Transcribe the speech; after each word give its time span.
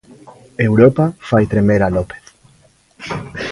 Europa 0.67 1.05
fai 1.27 1.43
tremer 1.51 1.81
a 1.83 1.93
López. 1.97 2.23